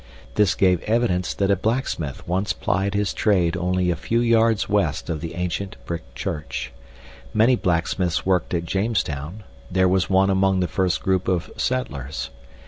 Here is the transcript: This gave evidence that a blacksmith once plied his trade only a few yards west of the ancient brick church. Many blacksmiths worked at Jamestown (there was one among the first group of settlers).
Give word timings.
This 0.33 0.55
gave 0.55 0.81
evidence 0.85 1.35
that 1.35 1.51
a 1.51 1.55
blacksmith 1.55 2.27
once 2.27 2.53
plied 2.53 2.95
his 2.95 3.13
trade 3.13 3.55
only 3.55 3.91
a 3.91 3.95
few 3.95 4.19
yards 4.19 4.67
west 4.67 5.11
of 5.11 5.21
the 5.21 5.35
ancient 5.35 5.75
brick 5.85 6.15
church. 6.15 6.71
Many 7.35 7.55
blacksmiths 7.55 8.25
worked 8.25 8.55
at 8.55 8.65
Jamestown 8.65 9.43
(there 9.69 9.87
was 9.87 10.09
one 10.09 10.31
among 10.31 10.59
the 10.59 10.67
first 10.67 11.03
group 11.03 11.27
of 11.27 11.51
settlers). 11.55 12.31